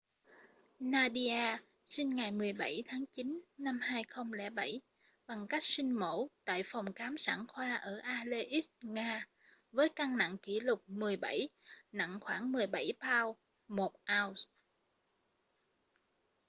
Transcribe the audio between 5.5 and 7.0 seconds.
sinh mổ tại phòng